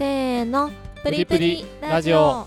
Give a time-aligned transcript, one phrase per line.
[0.00, 0.70] せーの
[1.02, 2.20] プリププリリラジオ。
[2.20, 2.46] オ。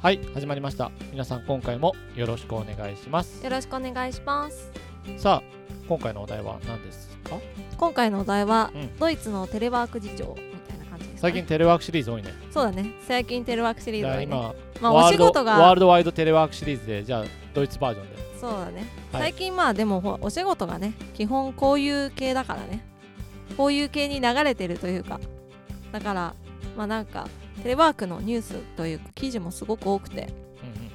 [0.00, 0.90] はい始まりました。
[1.12, 3.44] 皆さん今回もよろしくお願いします。
[3.44, 4.72] よろしくお願いします。
[5.18, 5.42] さあ
[5.86, 7.36] 今回のお題は何ですか？
[7.76, 8.98] 今回のお題は、うん。
[8.98, 12.30] ドイツのテレワーク事情みたいな感じです最近テレワークシリーズ多いね。
[12.50, 12.94] そうだね。
[13.06, 14.26] 最近テレワークシリーズだね。
[14.26, 15.58] じゃあ今、まあお仕事が。
[15.58, 18.16] ワールドワイドテレワークシリーズでじゃあドイツバージョンで。
[18.40, 19.22] そうだね、はい。
[19.24, 22.82] 最近まあでもお仕事がね基本こういう系だからね。
[23.58, 25.20] こういう系に流れてるというか。
[25.92, 26.34] だから
[26.78, 27.26] まあなんか
[27.64, 30.16] テレワークのニュースというか記事もすごく多くて。
[30.22, 30.90] うんうん。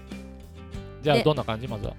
[1.03, 1.67] じゃあでどんな感じ？
[1.67, 1.93] まずは。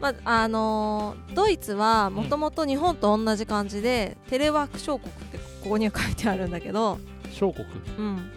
[0.00, 6.98] まああのードイツはもともと日本と同じ感じで、テレワーク小国ってここには書いてあるんだけど、
[7.30, 7.66] 小国？
[7.98, 8.30] うん。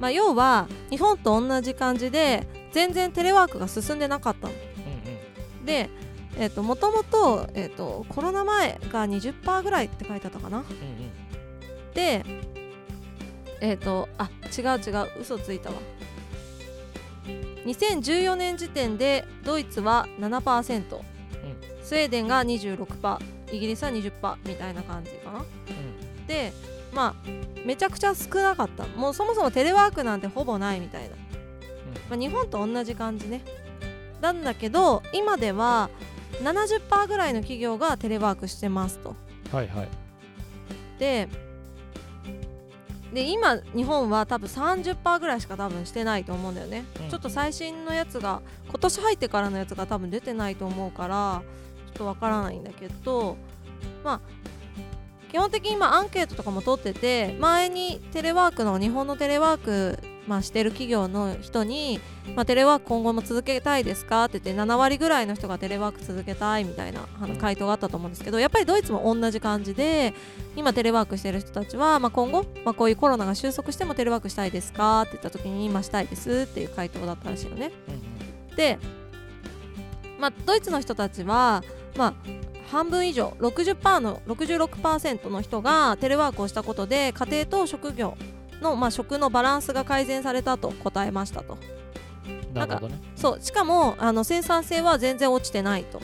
[0.00, 4.54] まあ、要は日本と同じ感じで全然テレワークが進んでなかったの。
[4.54, 5.90] うんで
[6.38, 10.60] えっ、ともともと,、えー、とコロナ前が20%ぐらいって書いてあったかな。
[10.60, 10.74] うんうんう
[11.90, 11.92] ん。
[11.92, 12.24] で
[13.62, 15.76] えっ、とあ違う違う嘘ついたわ。
[17.64, 21.00] 2014年時点でドイツは7%、
[21.80, 23.18] スウェーデンが26%
[23.52, 25.38] イギリスは20%みたいな感じかな。
[25.38, 26.26] うん。
[26.26, 26.52] で
[26.92, 27.28] まあ
[27.64, 28.84] めちゃくちゃ少なかった。
[28.88, 31.10] もうそもそもテレワークなんてほぼないみたいな、
[32.10, 33.42] まあ、日本と同じ感じね。
[34.20, 35.88] なんだけど今では
[36.42, 39.14] 70%ぐらいの企業がテレワークしてますと。
[39.52, 39.88] はいはい。
[40.98, 41.28] で
[43.12, 47.08] で今日本は多分30%ぐらいしか多分してないと思うんだよね、うん。
[47.10, 51.42] ちょっと最新のやつが今年入ってからのやつが多分出てないと思うから
[51.88, 53.36] ちょっとわからないんだけど
[54.02, 54.20] まあ
[55.30, 62.00] 基本的に今アンケートとかも取ってて前にテレワークの日本のテレワーク、まあ、してる企業の人に、
[62.36, 70.14] まあ、テレワーク今後も続けたいですかって言って7割ぐらいの人がテレワーク続けたいみたいなあのうん回答があったと思うんですけどやっぱりドイツも同じ感じで
[70.54, 77.72] 今テレワークしてる人たちは、まあ、今後、まあ、こういうコロナが収束してもテレワークしたいですかって言った時に今したいですっていう回答だったらしいのね。
[78.56, 78.78] で、
[80.20, 81.64] まあ、ドイツの人たちは、
[81.96, 82.14] まあ、
[82.70, 88.16] 半分以上60%の66%の人がテレワークをしたことで家庭と職業
[88.62, 91.58] の、まあ、食のバランスが改善されたと答えましたと。
[92.54, 92.98] なるほどね。
[93.16, 96.00] そうしかもあの生産性は全然落ちてないと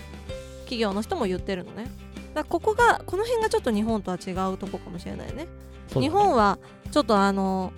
[0.60, 1.90] 企業の人も言ってるのね。
[2.34, 5.44] だここがこの辺がちょっと日本とは違うとこかもしれないね。
[5.44, 5.46] ね。
[5.94, 6.58] 日本は
[6.90, 7.72] ちょっとあの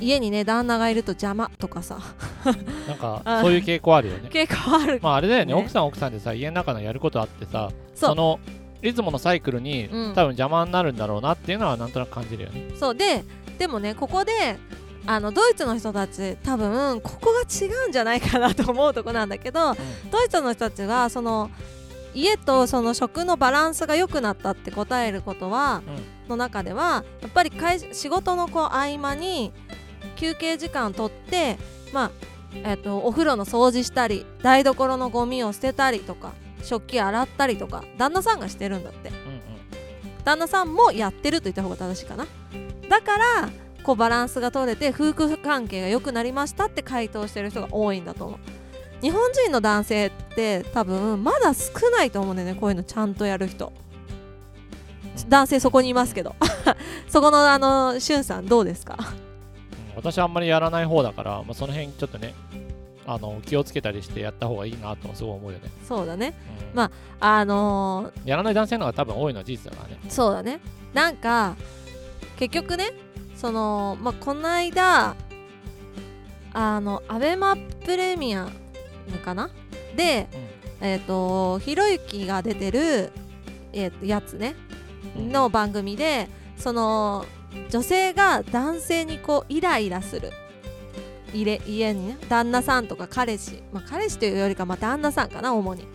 [0.00, 1.98] 家にね旦那がいると邪魔とかさ。
[2.88, 4.28] なんか あそういう傾向あるよね。
[4.30, 5.00] 結構ある。
[5.02, 5.54] まああれだよね。
[5.54, 5.60] ね。
[5.60, 8.40] 奥さん奥さんでさ家の中のやることあってさその
[8.88, 10.14] いつものサイクルに、うん。
[10.14, 12.70] 多分邪魔になるんだろうなっていうのはなんとなく感じるよね。
[12.78, 12.94] そう。
[12.94, 13.24] で
[13.58, 14.58] でもねここで
[15.06, 19.74] あのドイツの人たち多分ここが違うんじゃないかなと思うとこなんだけど
[20.10, 21.50] ドイツの人たちがその
[22.14, 25.82] 家とその食のバランスが良くなったって答えることは、
[26.28, 29.52] の中ではやっぱり会仕事のこう合間に
[30.16, 31.58] 休憩時間取って
[31.92, 32.10] まあ
[32.52, 36.32] えっとお風呂の掃除したり台所のゴミを捨てたりとか
[36.64, 39.10] 食器洗ったりとか旦那さんがしてるんだって。
[39.10, 39.40] うんうん。
[40.24, 42.26] 旦那さんもやってると言った方が正しいかな。
[42.88, 43.50] だから
[43.82, 48.38] こうバランスが取れて夫婦関係が良くなりましたって回答してる人が多いんだと思う。
[49.02, 53.72] 日本人の男性って多分まだ少ないと思うんだよねこういうのちゃんとやる人。
[55.28, 56.34] 男性そこにいますけど。
[57.08, 58.96] そこのあのしゅんさんどうですか？
[58.98, 59.24] うん
[59.96, 62.34] 私はあんまりやらない方だから、まあ、その辺ちょっとね
[63.06, 65.70] あの気をつけたりしてやった方がいいなともすごい思うよね。
[65.86, 66.34] そうだね。
[66.72, 66.76] うん。
[66.76, 69.98] まあのーやらない男性の方が多分多いのは事実だからね。
[70.08, 70.60] そうだね。
[70.94, 71.56] なんか
[72.38, 72.92] 結局ね
[73.36, 75.16] そのまあこの間
[76.52, 78.48] あのアベマプレミア
[79.10, 79.50] ムかな？
[79.96, 80.28] で
[80.80, 83.12] えっ、とひろゆきが出てる、
[83.72, 84.54] えーとやつね。
[85.16, 85.30] うん。
[85.30, 87.26] の番組でその
[87.70, 90.30] 女性が男性にこうイライラする
[91.34, 92.18] 入れ家にね。
[92.28, 95.86] 旦那さんとか彼氏、まあ、彼氏というよりかまあ旦那さんかな主に。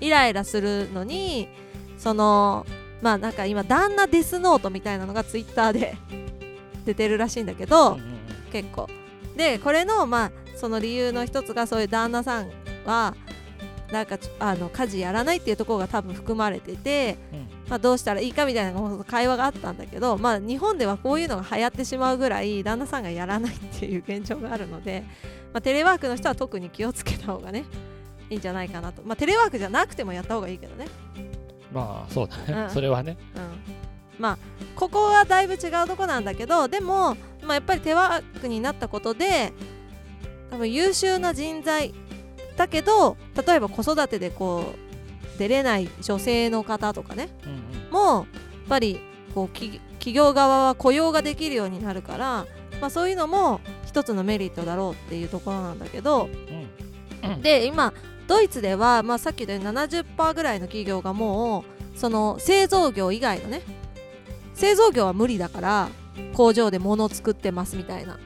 [0.00, 1.48] イライラするのに
[1.96, 2.66] その
[3.00, 5.96] まあなんか今旦那デスノートみたいなのがツイッターで
[6.84, 7.98] 出てるらしいんだけど、
[8.50, 8.88] 結構。
[9.36, 12.50] でこれのまあその理由の一つがそういう旦那さん
[12.84, 13.14] は
[13.92, 17.52] なんかあの家事やらないっていうところが多分含まれてて、うん。
[17.68, 25.04] まあ、どうしたらいいかみたいな会話があったんだけど、まあ、日本ではこういうのが流行ってしまうぐらい旦那さんがやらないっていう現状があるので、
[25.54, 27.64] まあ、テレワークの人は特に気をつけた方がね
[28.28, 30.86] いいんじゃないかなと、まあ、テレワークじゃなくてもやった方がいいけどね、
[31.72, 32.70] まあそうだね、うん。
[32.70, 33.16] それはね。
[33.36, 34.38] うん、まあ
[34.76, 39.52] ここはだいぶ違うとこなんだけどでも、まあ、やっぱりテレワークになったことで
[40.50, 41.94] 多分優秀な人材
[42.56, 43.16] だけど
[43.46, 44.74] 例えば子育てでこ
[45.36, 47.90] う出れない女性の方とかねうんうん。
[47.90, 48.24] もやっ
[48.68, 49.00] ぱり
[49.34, 52.46] こう企企業側は雇用ができるようになるから
[52.80, 56.28] まあ、そういうのも一つのメリットだろうっていうところなんだけど
[57.22, 57.42] うん。
[57.42, 57.92] で今
[58.26, 61.64] ドイツでは、まあ、さっき言ったように70%ぐらいの企業がも
[61.94, 63.62] うその製造業以外のね
[64.54, 65.88] 製造業は無理だから
[66.34, 68.18] 工場で物を作ってますみたいな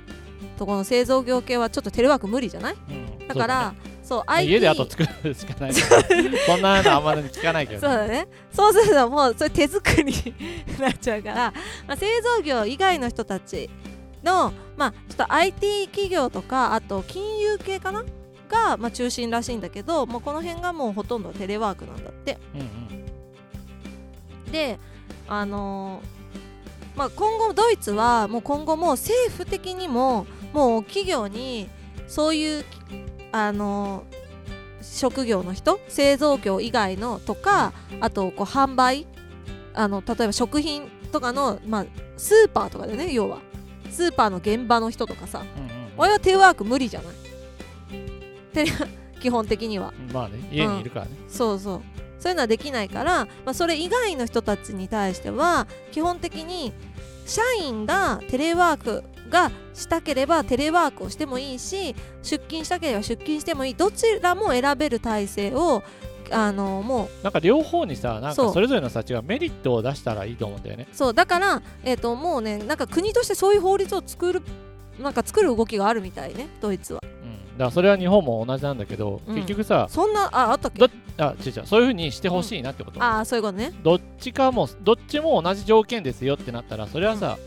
[0.59, 2.77] ところの製造業系はちょっとテレワーク無理じゃない？
[2.91, 2.93] う
[3.25, 3.29] ん。
[3.29, 6.03] だからそう,、そう IT 家であと作るしかないから。
[6.47, 8.29] そんなのあんまり聞かないけどそうだね。
[8.53, 10.15] そうするともうそれ手作りに
[10.79, 11.53] なっちゃうから、
[11.89, 13.69] まあ、製造業以外の人たち
[14.23, 18.05] の、まあ、ちょっと IT 企業とかあと金融系かな？
[18.49, 22.39] が、まあ、中心らしいんだけど、まあ、この辺がもうほとんどテレワークなんだって。
[22.55, 22.65] うんう
[24.49, 24.53] ん。
[24.53, 24.79] で
[25.29, 26.17] あのー
[26.97, 31.69] まあ、今後ドイツはもう今後も政府的にももう企業に
[32.09, 32.65] そういう
[33.33, 34.27] あのー
[34.83, 39.07] 職業の人製造業以外のとかあとこう販売
[39.75, 41.87] あの例えば食品とかの、まあ、
[42.17, 43.39] スーパーとかでね要は。
[43.91, 45.41] スーパーの現場の人とかさ。
[45.57, 47.15] うんうん俺はテレワーク無理じゃない？
[48.53, 48.73] テレ
[49.21, 49.95] 基本的には。
[50.13, 51.83] まあね家にいるからね、そうそう。
[52.19, 56.73] そういうのはできないから、まあ、それ以外の人たちに対しては基本的に
[57.27, 63.75] 社員がテレワークがしたければテレワークをしてもいいし出勤したければ出勤してもいい。
[63.75, 65.83] どちらも選べる体制を
[66.33, 70.89] あのもなんか両方にさなんかそれぞれの人たちがメリットを出したらいいと思うんだよね。
[70.93, 74.43] うそうだから、えー、ともうねなんか国としてそういう法律を作る
[74.99, 77.01] なんか作る動きがあるみたいねドイツは。
[77.05, 77.59] うん。
[77.59, 79.37] だからそれは日本も同じなんだけど、うん。
[79.37, 80.81] 結局さそんなああったっけ？
[80.81, 80.89] ど
[81.19, 83.73] あ違う違うそういうふうにしてほしいなってこと、ああそういうことね。
[83.83, 87.39] どっちかもどっちも同じ条件ですよってなったらそれはさ、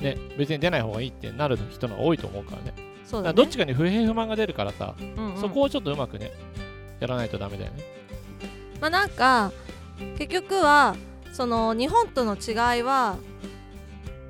[0.00, 2.74] ね別に出ない方がいいってなる人のが多いと思うからね。
[3.04, 3.34] そうだね。
[3.34, 5.40] どっちかに不平不満が出るからさ、うんうん。
[5.40, 6.32] そこをちょっとうまくね
[7.00, 7.82] やらないとダメだよね。
[8.80, 9.52] まあなんか
[10.18, 10.96] 結局は
[11.32, 13.16] その日本との違いは、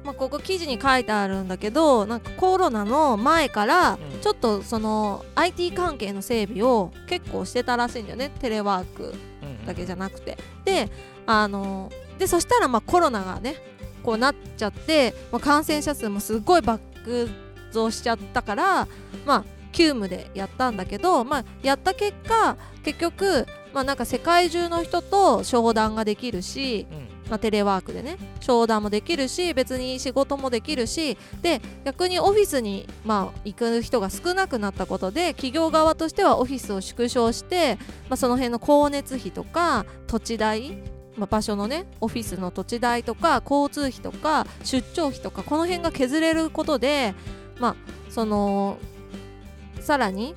[0.05, 4.21] まあ、ここ記事に書いてあるんだけどなんかコロナの前からうん。
[4.21, 9.15] ちょっとその IT 関係の整備を結構してたらしいんだよねテレワーク
[9.67, 10.37] だけじゃなくて。
[10.65, 10.91] で
[11.27, 13.57] あのでそしたらまあコロナがね
[14.01, 16.81] こうなっちゃって、まあ、感染者数もすごい爆
[17.73, 18.89] 増しちゃったから
[19.25, 27.11] まあ急務でやったんだけど、まあ、やった結果結局、まあ、なんか世界中の人と商談ができるし、うん。
[27.31, 40.77] まあ、テレワークでね商談もできるし別に仕事もできるしで逆にオフィスに、まあ、行く人が少なくなったことで企業側としてはオフィスを縮小して、まあ、その辺の光熱費とか土地代
[41.21, 47.15] まあ、場所のねオフィスの土地代とか交通費とか出張費とかこの辺が削れることで
[47.59, 47.77] まあ
[48.09, 48.79] その
[49.81, 50.35] さらに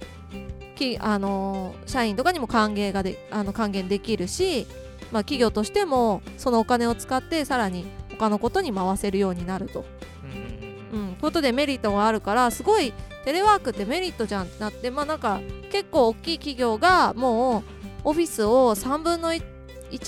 [0.75, 4.67] きあの社員とかにも還元がであの還元できるし、
[5.13, 9.85] まあ、企業としてもそのお金を使ってさらに他のことに回せるようになると、
[10.91, 12.91] うんことでメリットがあるからすごい
[13.23, 15.39] テレワークってメリットじゃんってなってまあなんか
[15.71, 17.63] 結構大きい企業がもう
[18.03, 19.52] オフィスを3分の1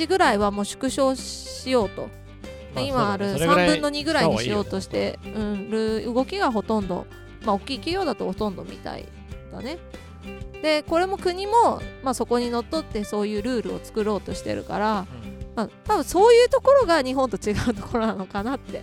[0.07, 2.09] ぐらいはもう縮小しようと、
[2.73, 3.51] まあ今あるそうだね。
[3.53, 7.05] それぐらい3分の2ぐらいにしようとししてうんる動きがほとんど
[7.45, 9.05] まあ大きい企業だとほとんどみたい
[9.51, 9.77] だね。
[10.61, 15.05] でこれも国も、まあ、そこにのっとってそういうルールを作ろうとしてるから、
[15.55, 18.81] まあ、多分そういうところが日本と違うところなのかなって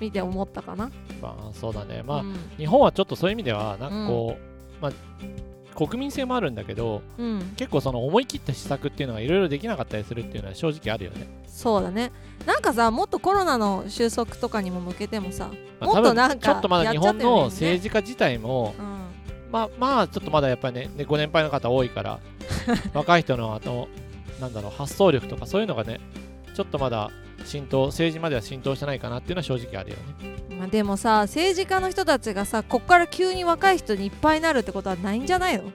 [0.00, 0.90] 見て思ったかな。
[1.20, 2.02] まあそうだね。
[2.02, 2.36] まあ、うん。
[2.56, 4.92] 日本はちょっとそういう意味ではなんかこう、まあ
[5.76, 12.12] 国民性もあるんだけどうん、結構その思い切った施策っていうのがいろいろできなかったりするっていうのは正直あるよね、そうだね。
[12.46, 22.20] なんかさもっとコロナの収束とかにも向けてもさ、まあ、もっとなんかちょっとまだ日本の政治家自体もうん、まあまあちょっとまだやっぱりねねご年配の方多いから
[22.94, 23.88] 若い人のあの
[24.40, 26.00] なんだろう発想力とかそういうのがね
[26.54, 27.10] ちょっとまだ
[27.44, 35.66] 浸透政治までは浸透してないかなっていうのは正直あるよねまあ、でもさ政治家の人たちがさこっから急に若い人にいっぱいになるってことはないんじゃないの、う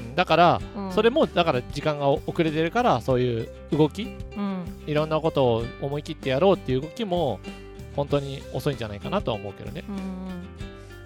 [0.00, 0.92] ん、だから、うん。
[0.92, 4.02] それもだから時間が遅れてるからそういう動き
[4.36, 4.64] うん。
[4.86, 7.40] いろんなことを思い切ってやろうっていう動きも
[7.96, 9.84] 本当に遅いんじゃないかなとは思うけどね。
[9.88, 9.98] うん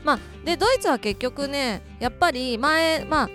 [0.05, 3.31] まあでドイツは結局ねやっぱり前ま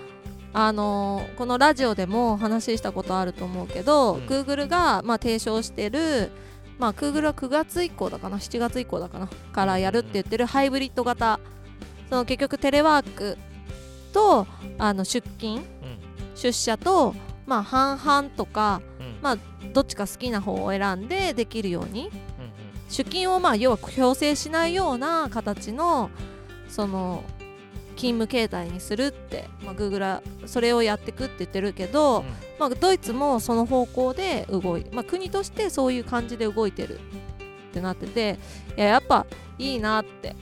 [0.53, 4.25] ああのーこのラジオでも話したことあると思うけど、うん。
[4.25, 6.31] Google が、まあ、提唱してる
[6.79, 11.39] まあ Google は9月以降だかな7月以降だかなからやるって言ってるハイブリッド型。
[12.09, 13.37] その結局テレワーク
[14.13, 15.63] とあの出勤うん。
[16.35, 17.15] 出社と
[17.45, 19.17] まあ半々とかうん。
[19.21, 19.37] まあ
[19.73, 22.07] どっちか好きな方を選んでできるように。
[22.07, 22.11] うん。
[22.89, 26.09] 出勤をまあ要は強制しないような形の
[26.69, 27.23] その
[27.97, 32.25] 勤務形態にするって、まあ、Google はそれをやってくって言ってるけど、うん。
[32.59, 38.39] まあ、ドイツもその方向で動い、まあ、国としてそういう感じで動いてるってなってて
[38.75, 39.25] いややっぱ
[39.59, 40.35] いいなって。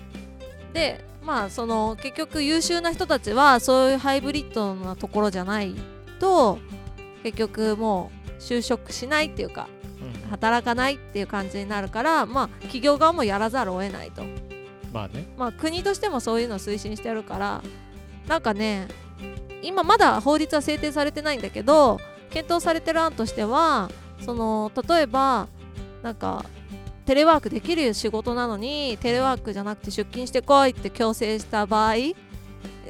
[0.73, 5.73] でまあその結局優秀な人たちはそういうハイブリッドなところじゃない
[6.19, 6.59] と
[7.23, 9.67] 結局もう就職しないっていうか
[10.01, 10.29] うん。
[10.29, 14.23] 働かないっていう感じになるからまあ企業側もやらざるを得ないと
[14.95, 15.25] まあね。
[15.37, 17.61] まあ国としてもそういうのを推進してるから
[18.29, 18.87] なんかね
[19.61, 21.99] 今まだ法律は制定されてないんだけど
[22.29, 23.89] 検討されてる案としては
[24.21, 25.47] その例えば
[26.01, 26.45] なんか
[27.05, 31.95] テレワークできる仕事なのにテレワークじゃなくて出勤してこいって強制した場合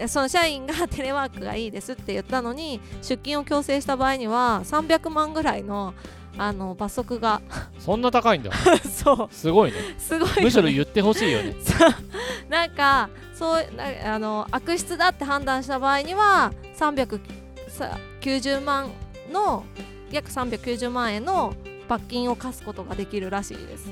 [0.07, 5.93] その社員が テレワークがいいですって言ったのに出勤を強制した場合には300万ぐらいの
[6.37, 7.41] あの罰則が。
[7.79, 8.51] そんな高いんだ。
[8.83, 9.33] そう。
[9.33, 9.77] すごいね。
[9.97, 10.41] すごいよね。
[10.43, 11.55] むしろ言ってほしいよね。
[12.49, 18.91] なんかそうなあの悪質だって判断した場合には390万
[19.31, 19.65] の
[20.11, 21.53] 約390万円の
[21.87, 23.89] 罰金を課すことができるらしいです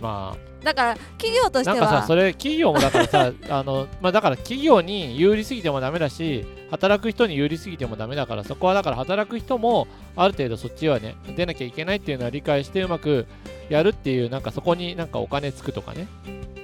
[0.00, 9.86] まだから企業とあしてはなんかさそれ企業もだからさ あのまあだから企業に有利すぎてもダメだし働く人に有利すぎてもダメだからそこはだから働く人も
[10.16, 13.26] ある程度そっちはね出なきゃいけないっていうのは理解してうまく
[13.68, 16.08] やるっていうなんかそこになんかお金つくとかね。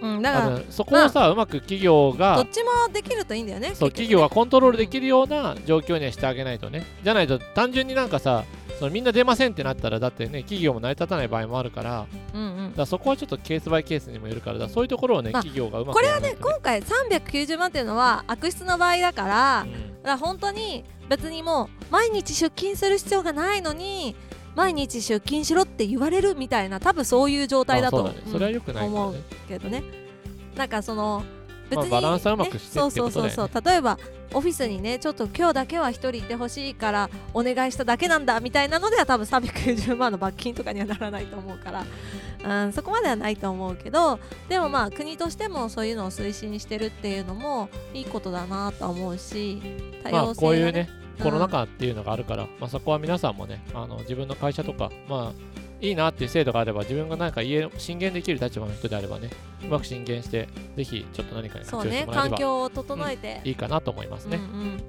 [0.03, 6.85] うん、だからそこをさ、うまく企業どがっちもできるといいんだよねそう企業がコントロールできるような状況にはしてあげないとね。
[7.05, 8.45] じゃないと単純になんかさ
[8.83, 12.75] そのみんな出ませんってなったらだってね企業も成り立たない場合もあるからうんうん。
[12.75, 19.73] らそこはちょっとケースバイケースにもよるからだそういうところをね、まあ企業がうまくこれはね今回390万っていうのは悪質な場合だからうん。
[19.73, 24.17] だから本当に別にもう毎日出勤する必要がないのに
[24.57, 29.19] 毎日出勤しろって言われるみたいな多分そういう状態だとうそれは良くない思ね。
[29.19, 29.85] うけどね。
[30.57, 31.23] なんかその
[31.77, 33.51] 別に、まあバランスはうまくしてそうそうそうそう。
[33.65, 33.99] 例えば
[34.35, 49.61] オフィスにねちょっと今日だけは一人いてほしいからお願いしただけなんだみたいなのでは多分390万の罰金とかにはならないと思うから、うん、そこまではないと思うけどでもまあ国としてもそういうのを推進してるっていうのもいいことだなとは思うし
[50.03, 59.31] 多まあ様性がこういうねうんコロナ禍っていうのがあるから、まあ、そこは皆さんもねあの自分の会社とかまあいいなっていう制度があれば自分が何か家進言できる立場の人であればね
[59.65, 64.83] うまく進言してぜひちょっと何かにそうね活用してもらえれば環境を整えて、いいかなと思いますね、うんうん、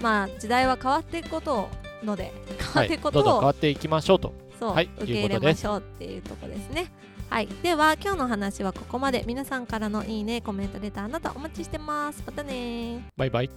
[0.00, 1.68] まあ時代は変わっていくこと
[2.04, 4.34] ので変わはいっていくこどんどんとを、変わっていきましょうと。
[4.58, 6.90] そう、はい受け入れましょうっていうところですね。
[7.28, 9.24] はい、では今日の話はここまで。
[9.26, 12.22] 皆さんからのいいねコメントレターなどお待ちしてます。
[12.26, 13.50] またねバイバイ